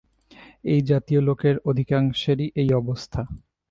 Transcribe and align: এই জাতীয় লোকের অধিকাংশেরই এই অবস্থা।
এই 0.63 0.81
জাতীয় 0.89 1.21
লোকের 1.21 1.55
অধিকাংশেরই 1.69 2.47
এই 2.55 2.69
অবস্থা। 2.73 3.21